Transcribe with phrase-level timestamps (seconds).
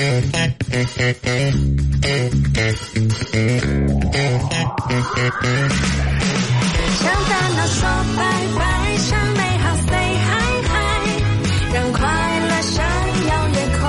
[0.00, 0.08] 向
[7.26, 7.84] 烦恼说
[8.16, 8.18] 拜
[8.56, 10.28] 拜，向美好 say hi
[10.64, 10.72] hi，
[11.74, 12.00] 让快
[12.48, 12.72] 乐闪
[13.28, 13.82] 耀夜空。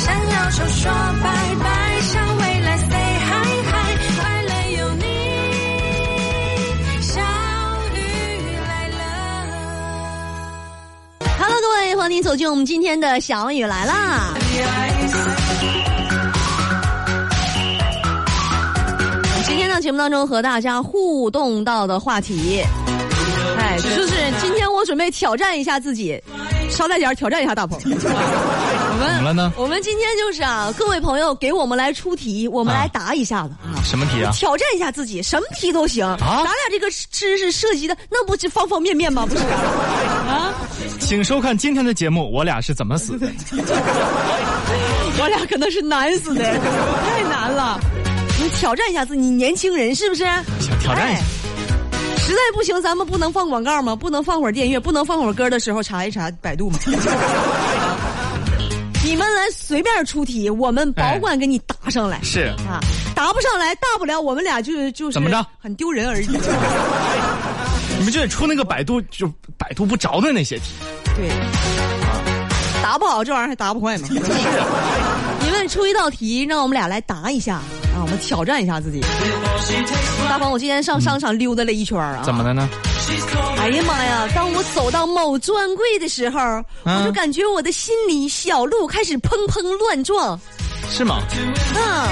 [0.00, 0.92] 向忧愁说
[1.22, 1.26] 拜
[1.64, 1.66] 拜，
[2.02, 2.92] 向未来 say
[3.24, 3.26] hi
[3.64, 3.72] hi，
[4.20, 5.02] 快乐有你，
[7.00, 7.16] 小
[7.94, 7.96] 雨
[8.68, 9.00] 来了。
[11.38, 14.34] Hello，各位，欢迎走进我们今天的小雨来啦。
[19.46, 22.62] 今天呢，节目当中和大家互动到的话题，
[23.58, 26.20] 哎，就是今天我准备挑战一下自己，
[26.70, 27.78] 捎带点挑战一下大鹏。
[27.80, 33.78] 我们怎么了呢我们今天就是啊，各位朋友给我们来出题，我们啊来答一下子啊。
[33.84, 34.32] 什么题啊？
[34.32, 36.04] 挑战一下自己，什么题都行。
[36.04, 39.24] 啊咱俩这个知识涉及的那不是方方面面吗？
[39.24, 40.17] 不是啊，
[41.08, 43.26] 请收看今天的节目，我俩是怎么死的？
[45.18, 47.80] 我俩可能是难死的，太难了。
[48.38, 50.24] 你挑战一下自己，你年轻人是不是？
[50.60, 51.24] 想挑战一下哎
[52.18, 53.96] 实在不行，咱们不能放广告吗？
[53.96, 56.78] 不能放会儿电乐，不能放会儿歌的时候查一查百度吗？
[59.02, 62.20] 你们来随便出题，我们保管给你答上来。
[62.22, 66.26] 是啊，答不上来，大不了我们俩就就是怎么着很丢人而已。
[67.98, 70.64] 你们就得出那个百度就百度不着的那些题。
[71.16, 71.28] 对，
[72.82, 74.08] 答不好这玩意儿还答不坏吗？
[75.40, 79.00] 你们出一道题，让我们俩来答一下啊，我们挑战一下自己。
[80.28, 82.68] 大鹏，我今天上商场溜达了一圈儿啊，怎么的呢？
[83.58, 84.28] 哎呀妈呀！
[84.34, 86.38] 当我走到某专柜的时候，
[86.84, 90.38] 嗯我就感觉我的心里小鹿开始砰砰乱撞。
[90.90, 91.20] 是吗？
[91.74, 92.08] 啊，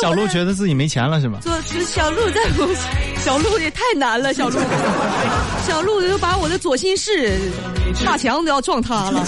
[0.00, 1.38] 小鹿觉得自己没钱了是吗？
[1.42, 1.52] 左
[1.84, 2.68] 小鹿在我
[3.24, 4.58] 小鹿也太难了，小鹿，
[5.66, 7.38] 小鹿就把我的左心室
[8.04, 9.24] 大墙都要撞塌了。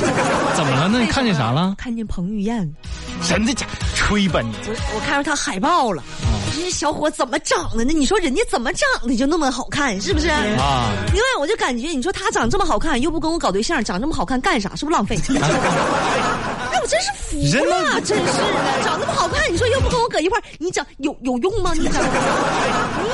[0.55, 1.01] 怎么了那？
[1.01, 1.75] 你看见啥了？
[1.77, 2.73] 看见彭于晏，
[3.29, 3.67] 真的假？
[3.95, 4.53] 吹吧你！
[4.67, 6.03] 我我看着他海报了。
[6.53, 7.93] 这些小伙怎么长的呢？
[7.93, 10.29] 你说人家怎么长的就那么好看，是不是？
[10.29, 14.75] 啊，另外，我就感觉，你说他长这么好看，又不跟我搞对象，长这么好看干啥？
[14.75, 15.17] 是不是浪费？
[16.73, 17.37] 哎，我真是服
[17.69, 18.33] 了，真是的，
[18.85, 21.73] 长那么好看，你说又不跟我搁一块儿，你长有有用吗？
[21.75, 22.03] 你长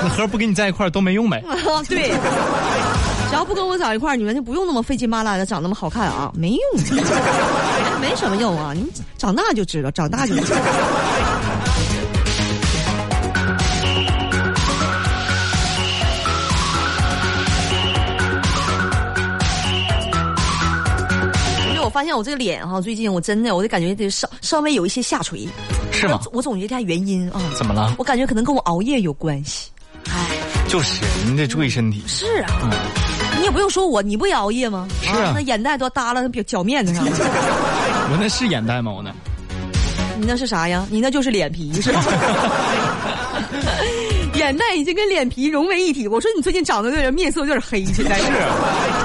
[0.02, 1.42] 那盒不跟你在一块儿都没用呗？
[1.48, 1.56] 啊，
[1.88, 2.10] 对，
[3.30, 6.60] 只要不跟我长一块儿，你们就不用那么费劲巴拉的长那么好看啊，没用，
[8.00, 10.58] 没什么用啊，你长大就知道，长大就知道。
[21.96, 25.48] 发现我这个脸哈，最近我真的，我就感觉得稍稍微有一些下垂，
[25.90, 26.20] 是吗？
[26.30, 27.94] 我总结一下原因啊，怎么了？
[27.96, 29.70] 我感觉可能跟我熬夜有关系。
[30.10, 30.26] 哎，
[30.68, 32.02] 就是你得注意身体。
[32.06, 32.70] 是啊，
[33.38, 34.86] 你也不用说我，你不也熬夜吗？
[35.00, 37.10] 是啊那眼袋都耷拉那表脚面子上了。
[38.12, 38.92] 我那是眼袋吗？
[38.92, 39.10] 我那
[40.20, 40.86] 你那是啥呀？
[40.90, 42.04] 你那就是脸皮是吧？
[44.46, 46.06] 眼袋已经跟脸皮融为一体。
[46.06, 48.24] 我说你最近长得有点面色有点黑，现在是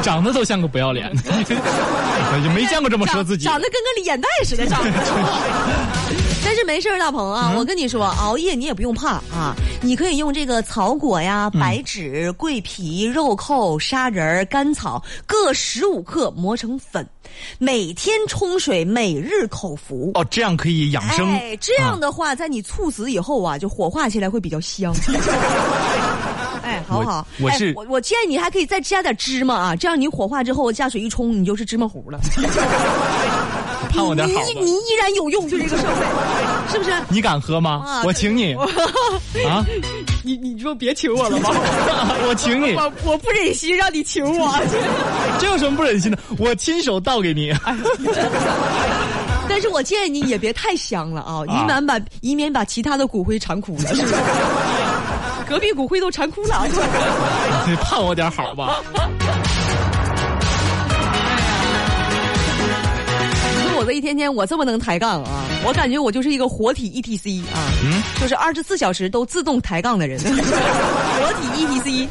[0.03, 1.24] 长得都像个不要脸的，
[2.44, 3.46] 也没见过这么说自己。
[3.46, 4.91] 长得跟个脸袋似的，长得。
[6.66, 17.05] 没事儿，大鹏啊，我跟你说，熬夜你也不用怕啊，你可以用这个草果呀、白芷、桂皮、肉蔻、砂仁、甘草各十五克磨成粉，
[17.57, 20.11] 每天冲水，每日口服。
[20.13, 21.27] 哦，这样可以养生。
[21.33, 24.95] 哎，这样的话，在你猝死以后啊，就火化起来会比较香。
[26.63, 27.25] 哎，好不好？
[27.39, 32.19] 我是我我建议你还可以再加点芝麻啊，这样你火化之后加水一冲，你就是芝麻糊了。
[33.91, 36.91] 盼我点好你你你依然有用，就这个社会，是不是？
[37.09, 38.03] 你敢喝吗啊？
[38.06, 38.53] 我请你
[39.47, 39.66] 啊！
[40.24, 41.50] 你你说别请我了吗？
[42.28, 44.53] 我请你，我我不忍心让你请我，
[45.40, 46.18] 这有什么不忍心的？
[46.38, 47.53] 我亲手倒给你。
[49.50, 54.16] 但是我建议你也别太香了啊，以免把以免把其他的骨灰馋哭了，是不是？
[55.47, 56.66] 隔壁骨灰都馋哭了。
[57.68, 58.79] 你盼我点好吧？
[63.81, 72.07] 我这一天天我这么能抬杠啊，我感觉我就是一个活体 ETC 啊，嗯，就是二十四小时都自动抬杠的人， 活体 ETC。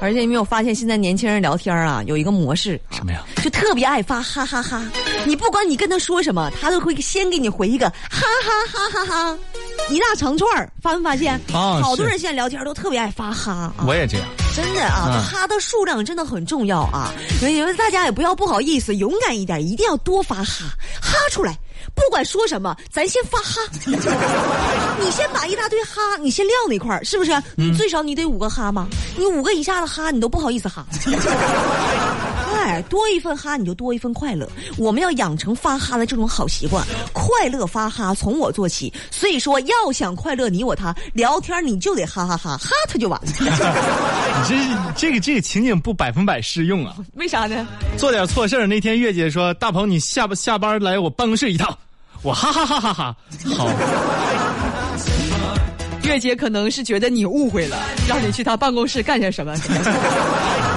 [0.00, 3.24] 而且你没有发现，现在年轻人聊天啊，有一个模式，什么呀？
[3.42, 4.84] 就特别爱发哈哈哈。
[5.26, 9.38] 你不管你跟他说什么，他都会先给你回一个哈哈哈哈哈，
[9.90, 11.34] 一大长串儿，发没发现？
[11.52, 13.84] 啊好多人现在聊天都特别爱发哈啊。
[13.86, 14.26] 我也这样。
[14.54, 17.12] 真的啊，嗯哈的数量真的很重要啊！
[17.38, 20.64] 所以大家也不要不好意思，勇敢一点，一定要多发哈，
[21.00, 21.56] 哈出来，
[21.94, 23.60] 不管说什么，咱先发哈。
[25.00, 27.30] 你先把一大堆哈，你先撂那块儿，是不是？
[27.54, 28.88] 你最少你得五个哈吗？
[29.16, 30.84] 你五个以下的哈，你都不好意思哈。
[32.54, 34.48] 哎，多一份哈，你就多一份快乐。
[34.76, 38.92] 我们要养成发哈的这种好习惯，快乐发哈从我做起。
[39.10, 43.28] 所以说，要想快乐，你我他聊天你就得哈哈哈，哈他就完了。
[43.38, 44.54] 你这
[44.96, 46.94] 这个这个情景不百分百适用啊！
[47.14, 47.66] 为啥呢？
[47.96, 51.76] 做点错事儿，那天月姐说：“大鹏，你下下班来我办公室一趟。”
[52.22, 53.16] 我哈哈哈哈哈！
[53.56, 53.68] 好，
[56.02, 57.76] 月姐可能是觉得你误会了，
[58.08, 59.54] 让你去她办公室干些什么。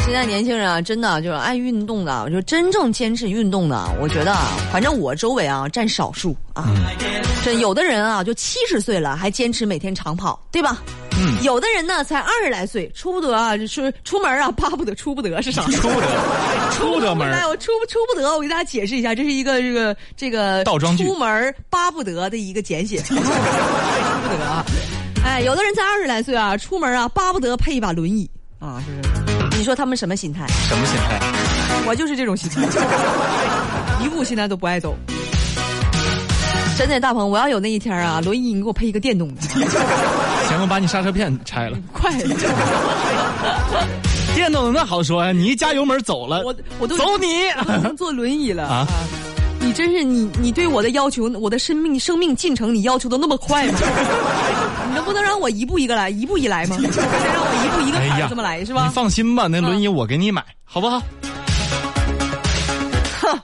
[0.00, 4.34] 现在年轻人啊，真的就是爱运动的，就真正坚持运动的，我觉得，
[4.72, 6.68] 反正我周围啊占少数啊。
[7.44, 10.82] 这有的人啊，就七十岁了还坚持每天长跑，对吧？
[11.18, 11.42] 嗯。
[11.42, 15.62] 有的人呢，才二十来岁，出不得啊，就是出门啊，巴不得出不得是啥？
[15.64, 16.06] 出不得，
[16.72, 17.30] 出不得门。
[17.30, 18.34] 哎，我出不 出不得？
[18.34, 22.98] 我给大家解释一下，这是一个这个这个倒装句，出门巴不得的一个简写。
[23.04, 24.64] 出不得啊！
[25.24, 29.33] 哎，有的人才二十来岁啊，出门啊，巴不得配一把轮椅啊，是不是？
[29.56, 30.46] 你说他们什么心态？
[30.68, 31.20] 什么心态？
[31.86, 32.62] 我就是这种心态，
[34.04, 34.96] 一步现在都不爱走。
[36.76, 39.40] 真的，大鹏，我要有那一天啊，轮椅你给我配一个电动的。
[39.42, 41.78] 行，我把你刹车片拆了。
[41.92, 42.10] 快！
[44.34, 47.26] 电动的那好说呀，你一加油门走了，我我都走你
[47.96, 48.86] 坐轮椅了啊！
[49.64, 53.78] 你真是你你对我的要求，我的生命生命进程，你要求的那么快吗？
[54.88, 56.76] 你能不能让我一步一个来，一步一来吗？
[56.80, 58.84] 得让我一步一个坎这么来是吧？
[58.86, 61.00] 你放心吧，那轮椅我给你买，好不好？
[63.22, 63.40] 哼。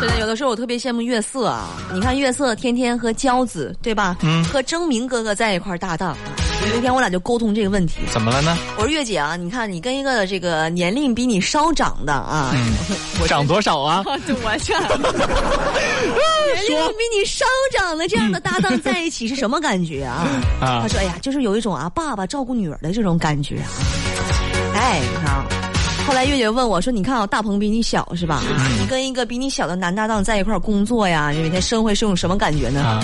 [0.00, 1.68] 真的，有的时候我特别羡慕月色啊！
[1.92, 4.16] 你看月色天天和娇子对吧？
[4.22, 4.42] 嗯。
[4.44, 6.16] 和征明哥哥在一块搭档。
[6.60, 8.00] 那天我俩就沟通这个问题。
[8.12, 8.56] 怎么了呢？
[8.76, 12.54] 我说月姐啊，你看你跟一个这个年龄比你稍长的啊，
[13.20, 14.02] 我长多少啊？
[14.26, 14.80] 就完事儿。
[16.68, 17.44] 年龄比你稍
[17.76, 20.26] 长的这样的搭档在一起是什么感觉啊？
[20.60, 20.80] 啊。
[20.82, 23.68] 他说：“哎呀，就是有一种啊，爸爸照顾女儿的这种感觉啊。”
[24.74, 25.44] 哎，你看啊。
[26.06, 28.42] 后来月姐问我说：“你看啊，大鹏比你小是吧？
[28.80, 33.00] 你跟一个比你小的男搭档在一块工作呀，你每天生活是种什么感觉呢？”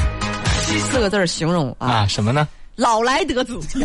[0.90, 2.48] 四个字形容啊，什么呢？
[2.76, 3.78] 老来得子， 这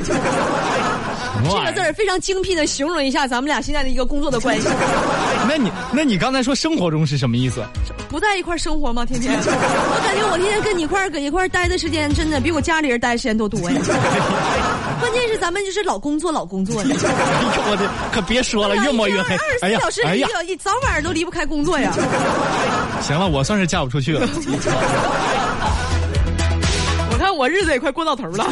[1.63, 4.67] 个字儿非常精辟的形容一下咱们俩现在的一个工作的关系。
[5.47, 7.63] 那你那你刚才说生活中是什么意思？
[8.09, 9.05] 不在一块生活吗？
[9.05, 13.77] 天天，我感觉我天天跟你一块搁一块待的时间，真的比我家里人待的时间都多呀。
[14.99, 16.95] 关键是咱们就是老工作老工作呢。
[16.95, 19.35] 哎呦我的，可别说了，越抹越黑。
[19.61, 21.93] 二十四小时，哎呀，一早晚都离不开工作呀。
[23.01, 24.27] 行了，我算是嫁不出去了。
[27.39, 28.45] 看我日子也快过到头了，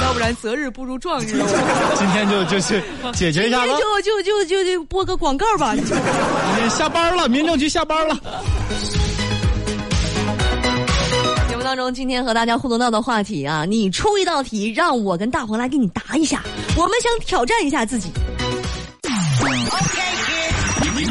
[0.00, 1.42] 要不然择日不如撞日。
[1.96, 2.80] 今天就就去
[3.12, 3.72] 解决一下吧。
[3.72, 5.74] 就就就就就播个广告吧。
[5.74, 5.82] 你
[6.70, 8.14] 下班了，民政局下班了。
[11.48, 16.44] 节目当中，今天和大家互动到的话题啊，你出一道题，让我跟大鹏来给你答一下。
[16.76, 18.08] 我们想挑战一下自己。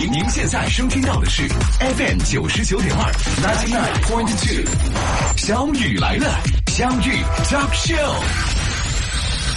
[0.09, 1.47] 您现在收听到的是
[1.79, 3.11] FM 九十九点二
[3.41, 4.63] ，ninety nine point two，
[5.35, 8.23] 小雨来了，相遇 talk show，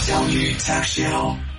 [0.05, 1.50] 相遇 talk show。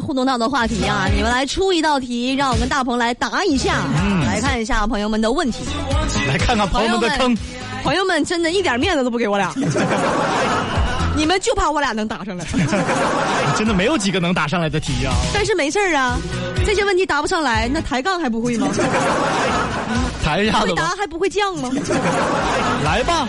[0.00, 3.76] 互动到的话题啊，你们来出一道题，让我跟大鹏来答一下。
[4.26, 5.64] 来看一下朋友们的问题，
[6.28, 7.36] 来看看朋友们的坑。
[7.84, 9.52] 朋友们真的一点面子都不给我俩，
[11.16, 12.44] 你们就怕我俩能答上来。
[13.56, 15.14] 真的没有几个能答上来的题啊。
[15.32, 16.18] 但是没事儿啊，
[16.66, 18.68] 这些问题答不上来，那抬杠还不会吗？
[20.24, 21.70] 抬一下子回答，还不会降吗？
[22.84, 23.28] 来吧。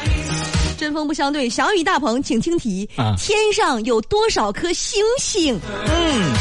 [0.80, 5.60] 针锋不相对，小雨大鹏，请听题：啊天上有多少颗星星？
[5.86, 6.34] 嗯，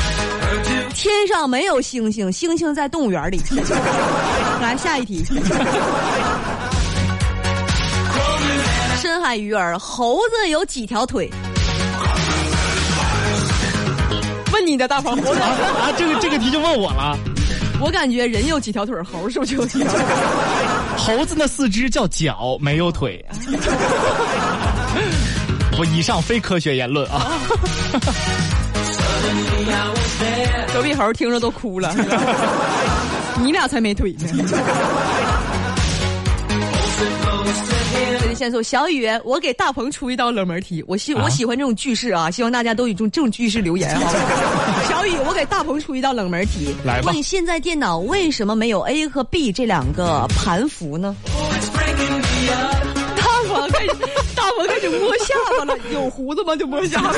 [0.94, 3.40] 天上没有星星，星星在动物园里。
[4.62, 5.24] 来下一题。
[9.02, 11.28] 深海鱼儿，猴子有几条腿？
[14.52, 17.18] 问你的大鹏，猴子，啊，这个这个题就问我了。
[17.80, 20.00] 我感觉人有几条腿，猴是不是就有几条腿？
[20.98, 23.24] 猴子那四肢叫脚，没有腿。
[25.78, 27.38] 我以上非科学言论啊！
[30.74, 31.94] 隔壁猴听着都哭了，
[33.42, 34.26] 你俩才没腿呢。
[38.20, 40.84] 这里线索，小雨，我给大鹏出一道冷门题。
[40.86, 44.12] 我喜、啊我喜欢这种句式啊，希望大家都以这种这种句式留言，好
[45.26, 46.74] 我给大鹏出一道冷门题。
[46.84, 51.14] 来吧问现在电脑为什么没有 A 和 B 这两个盘符呢？
[54.68, 56.54] 开始摸下巴了，有胡子吗？
[56.56, 57.12] 就摸下巴。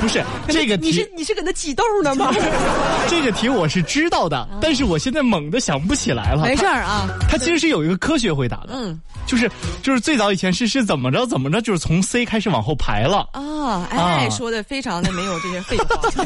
[0.00, 2.32] 不是这个题你是，你是搁那挤痘呢吗？
[3.08, 6.42] 这个题我是知道的，但是我现在猛的想不起来了。
[6.42, 9.50] 没事儿啊，它其实是有一个科学回答的，嗯就是
[9.82, 13.28] 就是最早以前是是怎么着怎么着，就是从 C 开始往后排了。
[13.32, 15.86] 啊，哎，啊说的非常的没有这些废话。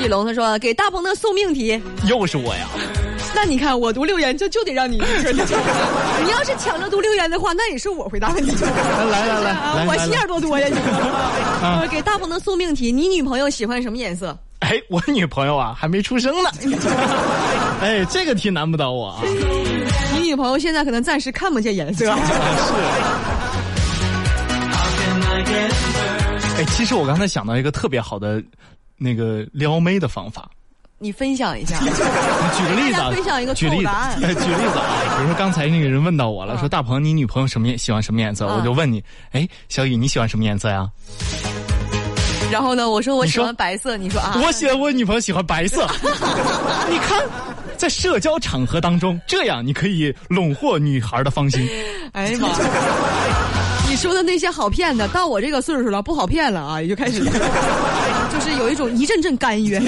[0.00, 2.66] 玉龙他说给大鹏的送命题，又是我呀！
[3.34, 4.96] 那你看我读留言，就就得让你
[6.22, 8.52] 你要是抢着读留言的话，那也是我回答问题。
[8.62, 10.76] 来来来来啊来来来我心眼，多多呀你！
[11.62, 14.38] 呃给大鹏的送命题，你女朋友喜欢什么颜色？
[14.60, 16.50] 哎，我女朋友啊还没出生呢。
[17.82, 19.22] 哎，这个题难不倒我啊！
[20.14, 22.04] 你女朋友现在可能暂时看不见颜色。
[22.04, 22.10] 是
[26.58, 28.40] 哎，其实我刚才想到一个特别好的
[28.96, 30.48] 那个撩妹的方法。
[31.02, 31.76] 你分享一下。
[31.82, 33.90] 举个例子分享一个举例子，
[34.20, 38.46] 举例子啊，比如说刚才那个人问到我了，嗯说大鹏，你女朋友什么颜喜欢什么颜色？
[38.46, 40.88] 嗯我就问你，哎，小雨你喜欢什么颜色呀？
[42.52, 45.88] 然后呢，我说我喜欢白色，你说啊，我喜欢我女朋友喜欢白色。
[46.88, 47.20] 你看，
[47.76, 51.68] 在社交场合当中，这样你可以笼获女孩的芳心。
[52.12, 52.48] 哎呀妈！
[53.88, 59.82] 你说的那些好骗的，到我这个岁数了，不好骗了啊，也就开始，就是有一种一阵阵甘愿，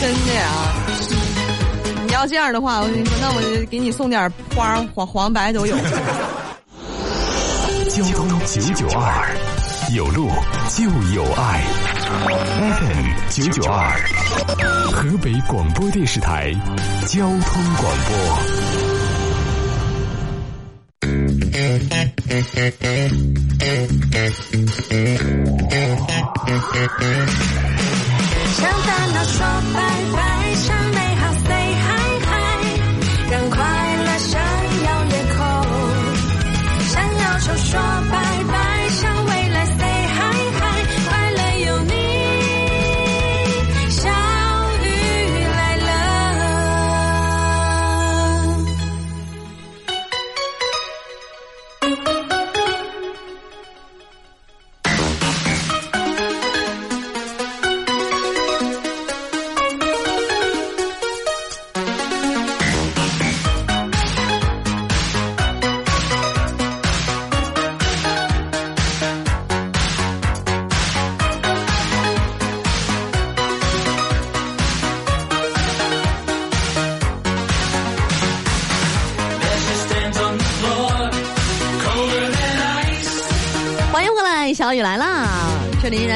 [0.00, 0.12] 真。
[0.26, 0.42] 的呀。
[2.06, 5.76] 你要这样的话，我跟你说，那我就给你送点花，黄黄白都有。
[7.90, 9.34] 交通九九二，
[9.94, 10.30] 有路
[10.74, 10.84] 就
[11.14, 11.62] 有爱。
[12.78, 13.98] FM 九九二，
[14.92, 16.52] 河北广播电视台
[17.06, 18.12] 交通广播。
[28.56, 29.80] 向烦恼说拜
[30.16, 30.54] 拜，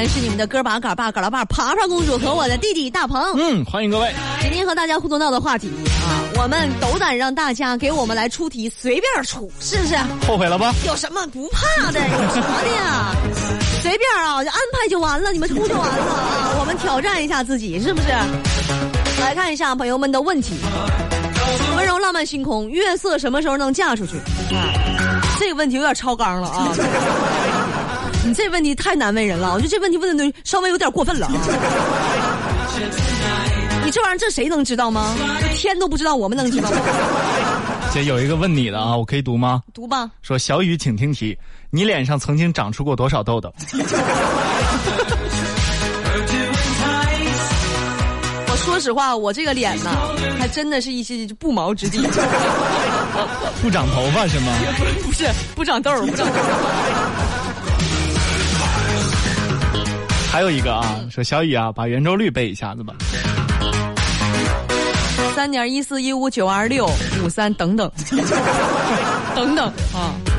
[0.00, 3.20] 然是你们的哥把嘎爸嘎拉爸爬爬公主和我的弟弟大鹏。
[3.36, 4.10] 嗯，欢迎各位。
[4.40, 5.68] 今天和大家互动到的话题
[6.08, 9.94] 啊，我们斗胆让大家给我们来出题，随便出，是不是？
[10.26, 10.72] 后悔了吧？
[10.86, 12.00] 有什么不怕的？
[12.00, 13.14] 有什么的呀？
[13.82, 16.56] 随便啊，就安排就完了，你们出就完了啊！
[16.60, 18.08] 我们挑战一下自己，是不是？
[19.20, 20.54] 来看一下朋友们的问题。
[21.76, 24.16] 温柔浪漫星空，月色什么时候能嫁出去？
[24.56, 26.72] 啊，这个问题有点超纲了啊！
[28.24, 31.32] 你这问题太难为人了，我觉得这问题问的稍微有点过分了啊！
[33.84, 35.16] 你这玩意儿这谁能知道吗？
[35.40, 36.76] 这天都不知道，我们能知道吗？
[37.92, 39.62] 姐有一个问你的啊，我可以读吗？
[39.74, 40.08] 读吧。
[40.22, 41.36] 说小雨，请听题：
[41.70, 43.52] 你脸上曾经长出过多少痘痘？
[48.46, 49.90] 我说实话，我这个脸呢，
[50.38, 51.98] 还真的是一些不毛之地，
[53.62, 54.52] 不长头发是吗？
[55.02, 56.32] 不是不长痘儿，不长痘
[60.30, 62.94] 还有一个啊说小雨啊把圆周率背一下子吧。
[65.34, 66.88] 三点一四一五九二六
[67.24, 67.90] 五三等等。
[69.34, 70.29] 等等啊。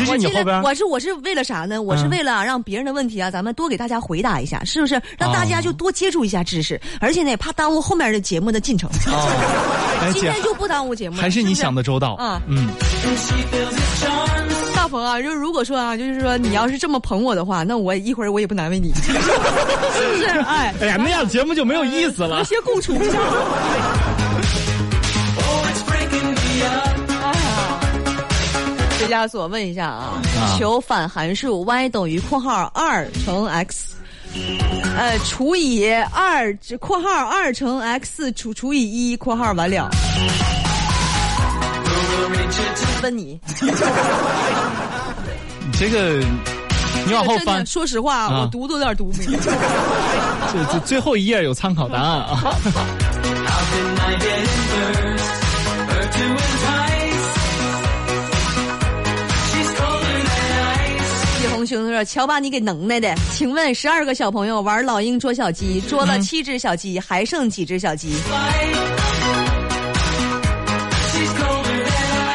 [0.00, 1.80] 其实你后边我是我是为了啥呢？
[1.80, 2.10] 我是嗯。
[2.10, 5.00] 为了让别人的问题啊，咱们多给大家回答一下，是不是？
[5.18, 8.90] 让大家就多接触一下知识，而且呢，也怕耽误后面的节目的进程。
[10.12, 12.68] 今天就不耽误节目了，还是你想的周到啊嗯，
[14.74, 20.26] 大鹏啊，就如果说啊，就是说你要是这么捧我的话，那我一会儿我也不难为你， 是不是？
[20.46, 22.38] 哎，哎呀，那样节目就没有意思了。
[22.38, 22.44] 和。
[22.44, 22.94] 谐共处
[29.10, 33.96] 学家所问一下啊，啊求反函数 y 等于括号二乘 x，
[34.96, 39.90] 呃除以二括号二乘 x 除除以一括号完了。
[43.02, 43.72] 问你，你
[45.76, 46.20] 这个，
[47.04, 49.38] 你往后翻说实话，啊我读都有点读不明白。
[50.52, 52.54] 这这最后一页有参考答案啊。
[61.60, 68.14] 红熊说：“瞧把你给能耐的，请问十二个小朋友玩老鹰捉小鸡，捉了七只小鸡，还剩几只小鸡？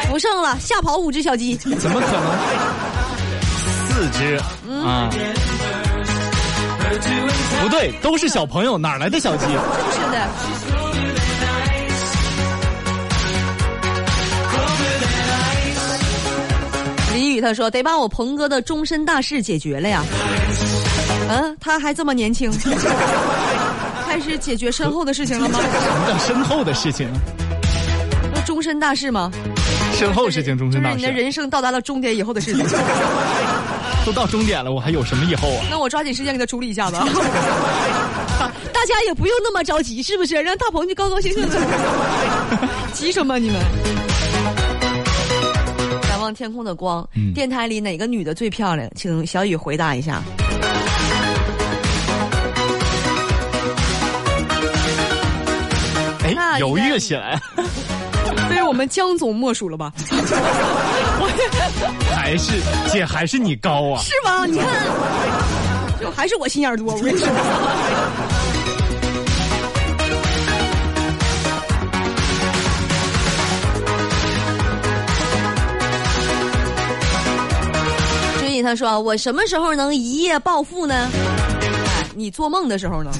[0.08, 1.56] 不剩了，吓跑五只小鸡。
[1.56, 2.38] 怎么可能？
[3.88, 5.10] 四只嗯啊？
[7.60, 9.44] 不对，都是小朋友，哪来的小鸡？
[9.46, 10.85] 是的。
[17.40, 20.02] 他说：“得把我鹏哥的终身大事解决了呀。”
[21.28, 22.50] 嗯，他还这么年轻，
[24.06, 25.58] 开始解决身后的事情了吗？
[25.60, 27.08] 什么叫身后的事情？
[28.32, 29.30] 那终身大事吗？
[29.94, 31.20] 身后事情，终身大就是你的。
[31.22, 32.64] 人生到达了终点以后的事情。
[34.06, 35.66] 都到终点了，我还有什么以后啊？
[35.68, 37.04] 那我抓紧时间给他处理一下子啊。
[38.72, 40.36] 大家也不用那么着急，是不是？
[40.36, 41.58] 让大鹏就高高兴兴的。
[42.92, 43.60] 急什么你们？
[46.26, 48.90] 仰望天空的光，嗯电台里哪个女的最漂亮？
[48.96, 50.20] 请小雨回答一下。
[56.24, 57.40] 哎，那应该犹豫起来，
[58.50, 59.92] 非我们江总莫属了吧？
[62.12, 62.54] 还是
[62.90, 64.02] 姐还是你高啊？
[64.02, 64.44] 是吧？
[64.46, 64.66] 你看，
[66.00, 66.92] 就还是我心眼儿多。
[66.92, 67.28] 我跟你说。
[78.66, 81.08] 他说：“我什么时候能一夜暴富呢？
[81.12, 83.12] 哎，你做梦的时候呢？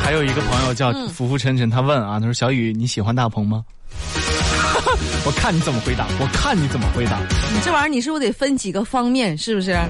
[0.00, 3.64] 还有一个朋友叫嗯浮浮沉沉，他问啊，他说小雨你喜欢大鹏吗？
[5.26, 7.18] 我看你怎么回答，我看你怎么回答。
[7.52, 9.36] 你这玩意儿你是不是得分几个方面？
[9.36, 9.72] 是不是？
[9.72, 9.88] 哎，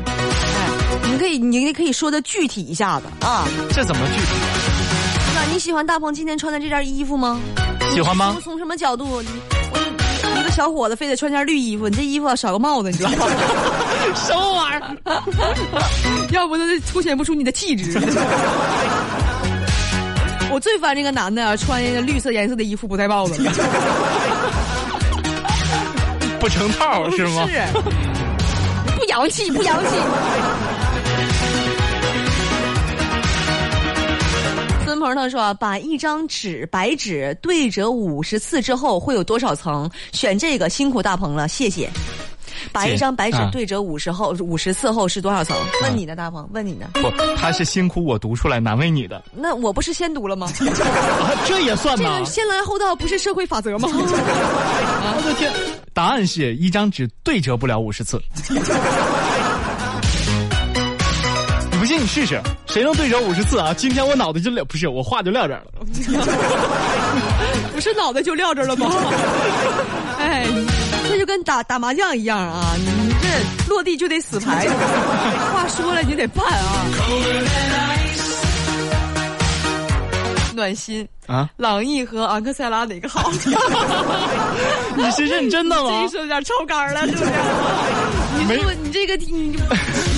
[1.13, 3.47] 你可以，你可以说的具体一下子啊。
[3.75, 4.29] 这怎么具体？
[5.35, 7.39] 那你喜欢大鹏今天穿的这件衣服吗？
[7.93, 9.21] 喜欢吗你从什么角度？
[9.23, 9.29] 你
[10.41, 13.27] 一个小伙子非得穿件绿衣服，你这衣服要少个帽子，你知道吗？
[14.15, 16.31] 什么玩意儿？
[16.31, 17.99] 要不那就凸显不出你的气质。
[20.51, 23.43] 我最烦这个男的啊，穿一个绿色颜色的衣服不戴帽子。
[26.41, 27.47] 不成套是吗？
[27.49, 27.61] 是，
[28.97, 29.91] 不洋气，不洋气。
[34.99, 39.89] 孙鹏他说，把一张纸白纸对折五十次之后会有多少层？
[40.11, 41.89] 选这个辛苦大鹏了，谢谢。
[42.73, 45.57] 把一张白纸啊对折五十后五十次后是多少层？
[45.83, 46.91] 问你呢，大鹏，问你呢？
[46.95, 50.49] 不，他是辛苦我读出来难为你的，那我不是先读了吗？
[50.67, 52.25] 啊、这也算这吗个？
[52.25, 53.89] 先来后到不是社会法则吗？
[53.93, 55.53] 我的天！
[55.95, 58.21] 答案是一张纸对折不了五十次。
[62.09, 63.73] 试试，谁能对折五十次啊？
[63.77, 65.67] 今天我脑袋就撂，不是我话就撂这儿了。
[67.73, 68.91] 不是脑袋就撂这儿了吗？
[70.19, 70.47] 哎，
[71.09, 72.75] 这就跟打打麻将一样啊！
[72.77, 73.29] 你你这
[73.73, 74.67] 落地就得死牌，
[75.53, 76.87] 话说了你得办啊。
[80.55, 83.31] 暖心啊，朗逸和昂克赛拉哪个好？
[84.97, 86.09] 你是认真的这吗一？
[86.09, 87.31] 说有点超纲了，是不是？
[88.39, 89.57] 你没说你这个你你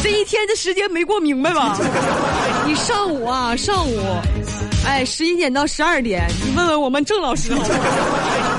[0.02, 1.78] 这一天的时间没过明白吧？
[2.66, 3.98] 你上午啊，上午，
[4.86, 7.80] 哎，十一点到十二点，你问问我们郑老师好不好？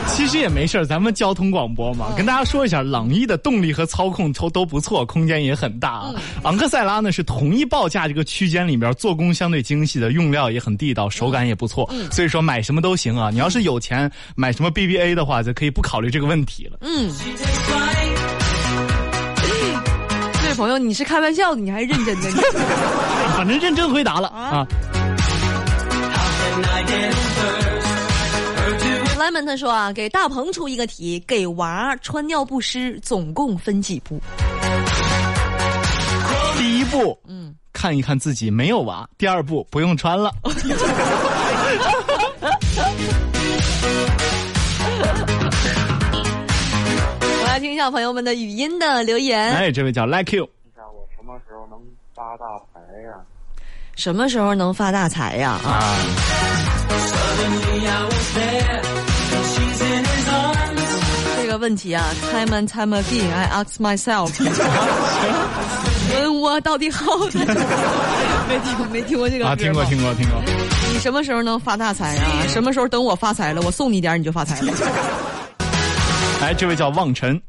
[0.13, 6.13] 其实也没事儿咱们交通广播嘛，跟大家说一下，朗逸的动力和操控都都不错，空间也很大啊。
[6.43, 13.29] 昂克赛拉呢是同一报价这个区间里边，做工相对精细的，用料也很地道，手感也不错，所以说买什么都行啊。
[13.31, 16.77] 你要是有钱买什么 BBA 的话，就可以不考虑这个问题了。
[16.81, 17.09] 嗯。
[20.55, 22.41] 朋友，你是开玩笑的，你还是认真的？
[23.35, 24.65] 反正认真回答了啊。
[29.17, 34.19] Lemon 他说啊，给大鹏出一个题，给娃穿尿不湿总共分几步？
[36.57, 40.31] 第一步，嗯，看一看自己没有娃；第二步，不用穿了。
[47.81, 49.51] 我来听一下朋友们的语音的留言。
[49.55, 51.79] 哎，这位叫 Like You，问一下我什么时候能
[52.13, 53.15] 发大财呀、
[53.95, 55.59] 什么时候能发大财呀？
[55.65, 55.95] 啊，啊，
[61.37, 64.29] 这个问题啊，time and time again I ask myself，
[66.13, 67.39] 问我到底好的？
[68.47, 70.39] 没听没听过这个啊，听过听过听过。
[70.93, 72.45] 你什么时候能发大财啊？
[72.47, 74.71] 什么时候等我发财了，我送你点儿你就发财了。
[76.41, 77.39] 哎，这位叫望尘，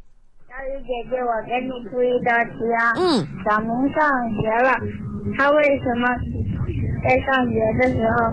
[0.53, 2.93] 小雨姐姐，我给你出一道题啊。
[3.01, 4.05] 嗯，小明上
[4.37, 4.77] 学了，
[5.39, 6.07] 他为什么
[7.03, 8.29] 在上学的时候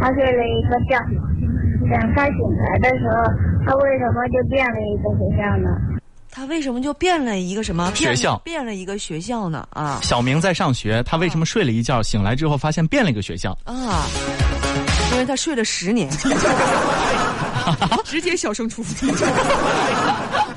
[0.00, 0.96] 他睡了一个觉？
[1.90, 3.24] 等他醒来的时候，
[3.66, 5.68] 他为什么就变了一个学校呢？
[6.30, 9.66] 他为什么就变了一个什么学校变了一个学校呢？
[9.70, 13.50] 啊小明在上学，他为什么睡了一觉，醒来之后发现变了一个学校？
[13.64, 14.06] 啊！
[15.10, 16.08] 因为他睡了十年，
[18.04, 18.80] 直接小升初。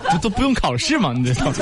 [0.11, 1.13] 这都不用考试吗？
[1.15, 1.51] 你这都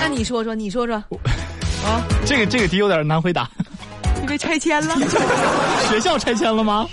[0.00, 3.48] 那你说说，你说说，啊，这个这个题有点难回答。
[4.20, 4.96] 你被拆迁了？
[5.90, 6.86] 学校拆迁了吗？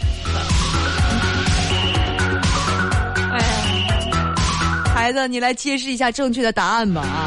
[3.32, 3.46] 哎呀，
[4.94, 7.26] 孩子，你来揭示一下正确的答案吧啊！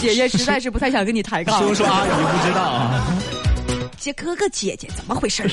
[0.00, 1.58] 姐姐实在是不太想跟你抬杠。
[1.60, 3.04] 叔叔阿姨不知道啊。
[3.98, 5.48] 姐哥哥姐姐怎么回事儿？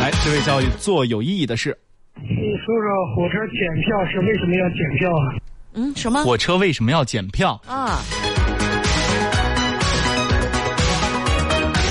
[0.00, 1.76] 来，这位教育做有意义的事。
[2.22, 5.34] 你说说火车检票是为什么要检票啊？
[5.74, 6.22] 嗯，什么？
[6.22, 7.60] 火车为什么要检票？
[7.66, 8.00] 啊！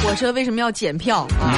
[0.03, 1.53] 火车为什么要检票啊？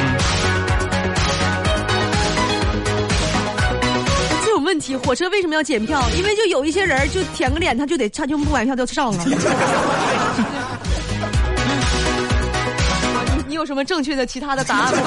[4.43, 6.01] 这种问题，火车为什么要检票？
[6.17, 9.23] 因为就有一些人就舔个脸，他就得他就不买票就上了。
[9.25, 9.35] 你
[13.49, 15.01] 你有什么正确的其他的答案吗？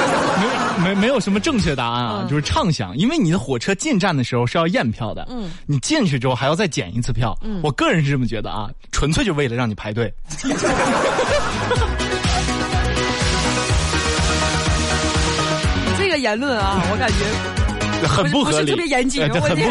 [0.83, 2.29] 没没没有什么正确答案啊，嗯。
[2.29, 2.97] 就是畅想。
[2.97, 7.61] 因为你的火车进站的时候是要验票的，嗯，你进去之后还要再检一次票，嗯。
[7.63, 10.13] 我个人是这么觉得啊，纯粹就为了让你排队。
[15.99, 17.25] 这个言论啊， 我感觉
[18.07, 19.23] 很不合理，特别严谨。
[19.23, 19.63] 很不合理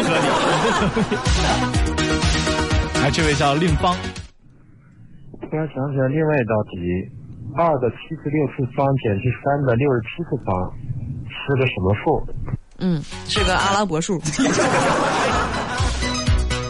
[3.02, 3.94] 来，这位叫令芳，
[5.40, 6.76] 突然想起来另外一道题：
[7.56, 10.72] 二的七十六次方减去三的六十七次方
[11.46, 12.24] 是个什么数？
[12.78, 14.20] 嗯，是个阿拉伯数，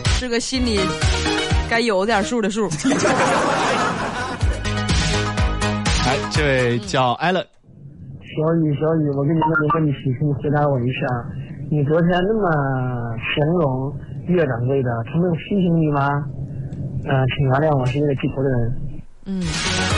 [0.07, 0.79] 是个心里
[1.71, 2.69] 该有点数的数。
[6.07, 7.47] 来，这位叫 Allen，
[8.21, 11.07] 小雨，小雨，我给你问个问题，请你回答我一下。
[11.71, 12.51] 你昨天那么
[13.35, 16.23] 形容岳掌柜的，他没有提醒你吗？
[17.07, 18.75] 呃，请原谅我是一个记仇的人。
[19.27, 19.43] 嗯，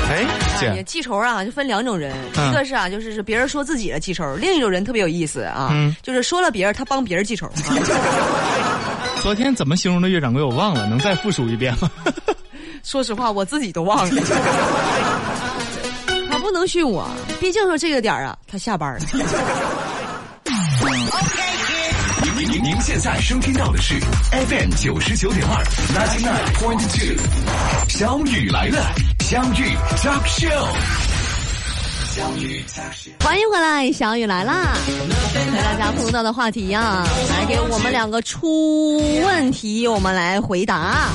[0.08, 0.24] 哎，
[0.64, 7.46] 也姐，记仇啊，就分两种人，嗯一个是啊，就是是别人说自己的记仇，另一种人特别有意思啊，嗯就是说了别人，他帮别人记仇。
[7.46, 7.52] 啊、
[9.22, 11.90] 昨天怎么形容的岳掌柜我忘了，能再复述一遍吗？
[12.84, 14.22] 说实话，我自己都忘了。
[16.30, 17.08] 他不能训我，
[17.40, 19.00] 毕竟说这个点儿啊，他下班了。
[22.38, 23.94] 您您您现在收听到的是
[24.30, 25.64] FM 九十九点二
[25.94, 27.16] ，ninety nine point two，
[27.88, 28.92] 小雨来了，
[29.26, 30.66] 相遇 Talk Show，
[33.24, 34.76] 欢迎回来，小雨来啦！
[35.34, 41.08] 和大家碰到的话题呀、来给我们两个出问题，我们来回答。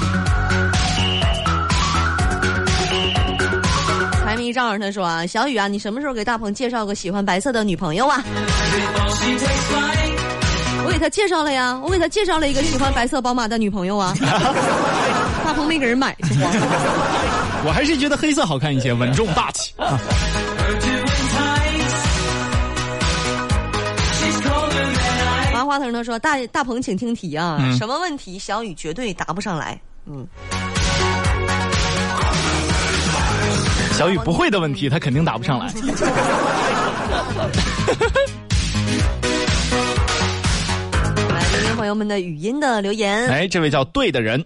[4.25, 8.21] 财迷照着他说啊，小雨啊，你什么时候给大鹏介绍个喜欢白色的女朋友啊？
[10.83, 14.13] 我给他介绍了呀，我给他介绍了一个喜欢白色宝马的女朋友啊。
[15.45, 17.30] 大鹏没给人买是慌了。
[17.63, 19.73] 我还是觉得黑色好看一些，稳重大气。
[19.77, 19.99] 啊
[25.53, 29.79] 麻花藤他说：“大大鹏，请听题啊，嗯什么问题小雨绝对答不上来？
[30.07, 30.27] 嗯，
[33.93, 35.67] 小雨不会的问题，他肯定答不上来。
[41.29, 43.27] 来听听朋友们的语音的留言。
[43.29, 44.43] 哎，这位叫对的人，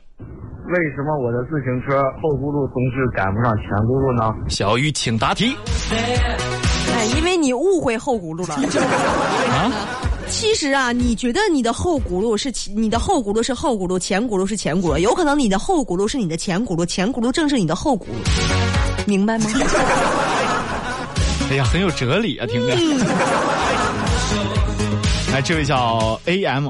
[0.67, 4.33] 为什么我的自行车后轱辘总是赶不上前轱辘呢？
[4.49, 5.55] 小雨，请答题
[5.91, 8.55] 哎，因为你误会后轱辘了，
[9.53, 9.71] 啊！
[10.27, 18.05] 其实啊，你觉得你的后轱辘是前你的后轱辘是后轱辘，前轱辘是前轱辘，有可能你的后轱辘是你的前轱辘，前轱辘正是你的后轱辘，
[19.05, 19.45] 明白吗？
[21.51, 22.73] 哎呀，很有哲理啊，听着。
[25.31, 26.69] 来，这位叫 AM，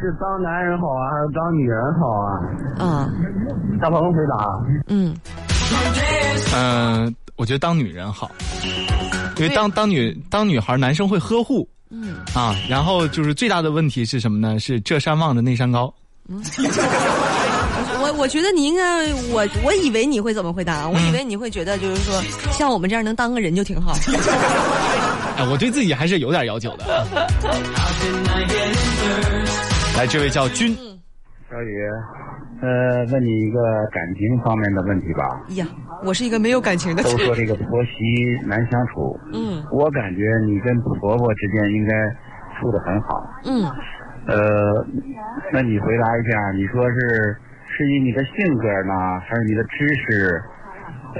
[0.00, 2.40] 是当男人好啊，还是当女人好啊？
[2.78, 3.08] 啊，
[3.80, 4.60] 大鹏回答。
[4.88, 5.14] 嗯，
[6.54, 8.30] 嗯、我觉得当女人好，
[9.36, 14.58] 因为当当女当女孩，男生会呵护，嗯啊，然后就是最大的问题是什么呢？
[14.58, 15.92] 是这山望着那山高。
[16.28, 16.42] 嗯
[17.98, 20.88] 我我觉得你应该，我我以为你会怎么回答？
[20.88, 22.20] 我以为你会觉得就是说，
[22.52, 23.92] 像我们这样能当个人就挺好。
[25.36, 26.84] 哎，我对自己还是有点要求的。
[29.96, 30.76] 来，这位叫君，
[31.50, 31.88] 小雨，
[32.60, 33.58] 呃，问你一个
[33.90, 35.24] 感情方面的问题吧。
[35.56, 35.64] 呀，
[36.04, 37.08] 我是一个没有感情的都。
[37.16, 37.90] 说这个婆媳
[38.46, 41.94] 难相处，嗯我感觉你跟婆婆之间应该
[42.60, 43.22] 处的很好。
[43.46, 43.64] 嗯，
[44.26, 44.86] 呃，
[45.50, 47.38] 那你回答一下，你说是
[47.74, 50.42] 是以你的性格呢，还是你的知识，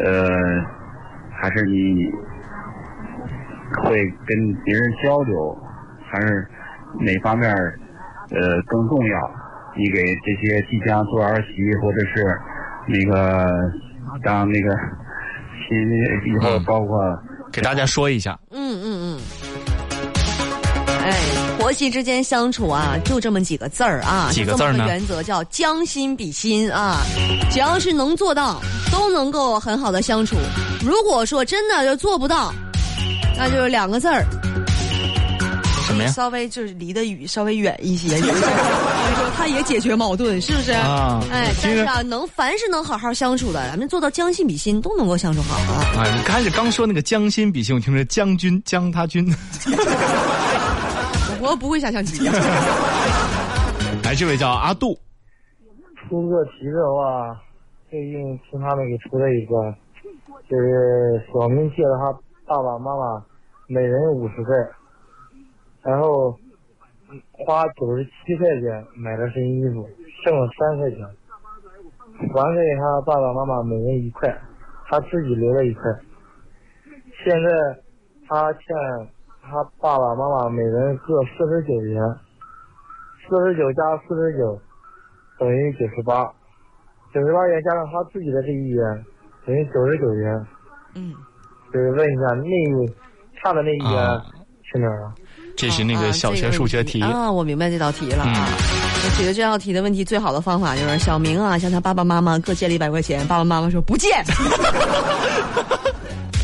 [0.05, 0.31] 呃，
[1.31, 2.13] 还是你
[3.83, 5.59] 会跟别人交流，
[6.11, 6.47] 还是
[7.01, 7.51] 哪方面
[8.31, 9.31] 呃更重要？
[9.79, 12.35] 你给这些即将做儿媳或者是
[12.89, 13.47] 那个
[14.25, 14.71] 当那个
[15.69, 15.79] 新
[16.33, 16.99] 以后嗯包括
[17.53, 19.21] 给大家说一下，嗯嗯嗯。
[21.05, 21.13] 哎，
[21.59, 27.03] 婆媳之间相处啊，就这么几个字儿啊，几个字儿呢原则叫将心比心啊，
[27.51, 28.61] 只要是能做到，
[28.91, 30.37] 都能够很好的相处。
[30.85, 32.51] 如果说真的就做不到，
[33.37, 34.25] 那就是两个字儿，
[34.66, 34.66] 什
[35.97, 36.11] 么呀？
[36.11, 40.73] 稍微就是离得远稍微远一些， 就是说他也解决矛盾，是不是？
[40.73, 45.85] 啊哎，但是啊，能凡是能好好相处的，咱们做到将心比心，都能够相处好啊。
[45.97, 49.27] 啊，你开始刚说那个将心比心，我听着将军将他军。
[51.41, 52.27] 我不会下象棋。
[54.03, 54.99] 来，这位叫阿杜，
[56.09, 57.37] 出个题的话，
[57.91, 59.75] 最近听他们给出了一个，
[60.49, 62.13] 就是小明借了他
[62.47, 63.23] 爸爸妈妈
[63.69, 64.55] 每人五十块，
[65.87, 66.37] 然后
[67.33, 69.89] 花九十七块钱买了身衣服，
[70.25, 70.99] 剩了三块钱，
[72.35, 74.37] 还给他爸爸妈妈每人一块，
[74.87, 75.83] 他自己留了一块。
[77.25, 77.49] 现在
[78.29, 78.67] 他欠
[79.43, 82.03] 他爸爸妈妈每人各四十九元，
[83.29, 84.61] 四十九加四十九。
[85.39, 86.25] 等于九十八，
[87.13, 89.05] 九十八元加上他自己的这一元，
[89.45, 90.47] 等于九十九元。
[90.97, 91.15] 嗯。
[91.73, 92.87] 就是问一下，那
[93.39, 94.25] 差的那一元啊
[94.63, 95.15] 去哪儿了？
[95.57, 97.01] 这是那个小学数学题。
[97.03, 98.49] 啊，我明白这道题了啊。
[99.05, 104.13] 我觉得这道题的问题最好的方法就是小明啊，向他爸爸妈妈各借了一百块钱，爸爸妈妈说不借。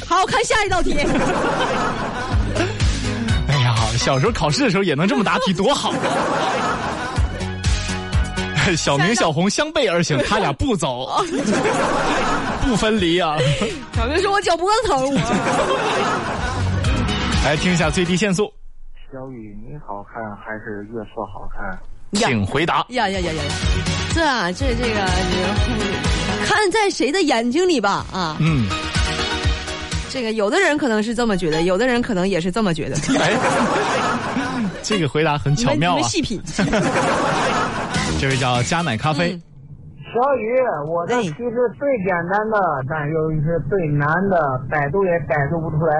[0.08, 0.96] 好，看下一道题。
[3.48, 5.92] 哎呀，小时候考试的时候也能这么答题，多好！
[8.76, 11.24] 小明、小红相背而行，他俩不走，
[12.64, 13.36] 不分离啊！
[13.96, 15.04] 小明说：“我脚脖子疼。
[15.04, 15.16] 我
[17.44, 18.48] 来听一下最低限速，
[19.12, 21.78] 小雨你好看还是月色好看？
[22.14, 22.78] 请回答。
[22.88, 23.52] 呀呀呀呀呀！
[24.14, 28.38] 这啊，这这个，这看在谁的眼睛里吧啊。
[28.40, 28.64] 嗯，
[30.08, 32.96] 这个有的人可能是这么觉得，有的人可能也是这么觉得。
[33.20, 33.36] 哎，
[34.82, 35.94] 这个回答很巧妙啊！
[35.96, 36.40] 们细品。
[38.18, 39.42] 这位叫加奶咖啡，嗯
[40.14, 40.58] 小雨，
[40.90, 45.94] 我的题是最简单的，但由于是最难的，百度也百度不出来。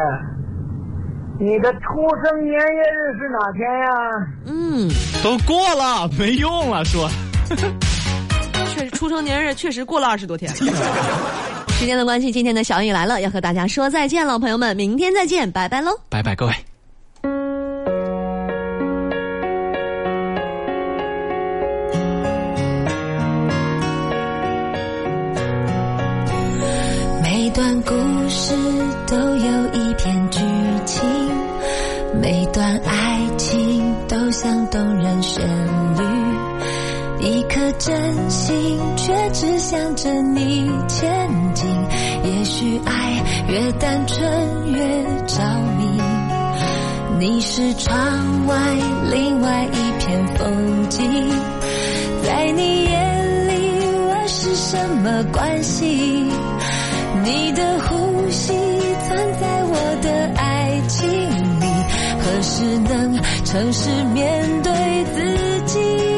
[1.45, 3.91] 你的出生年月日是哪天呀？
[4.47, 4.89] 嗯，
[5.25, 7.11] 都过了，没用了，说。
[8.69, 10.55] 确实出生年日确实过了二十多天。
[10.55, 15.91] 时间的关系，今天的小雨来了，要和大家说再见了，朋友们，明天再见，拜拜喽。
[16.09, 16.55] 拜拜，各位。
[32.33, 35.47] 每段爱情都像动人旋
[35.99, 36.03] 律。
[37.21, 41.69] 一颗真心却只想着你前进，
[42.25, 45.43] 也许爱越单纯越着
[45.77, 46.01] 迷。
[47.19, 47.93] 你是窗
[48.47, 48.57] 外
[49.11, 51.29] 另外一片风景，
[52.25, 53.53] 在你眼里
[54.09, 56.27] 我是什么关系？
[57.25, 58.55] 你的呼吸
[59.07, 61.29] 存在我的爱情，
[62.25, 64.73] 何时能诚实面对
[65.15, 66.12] 自己？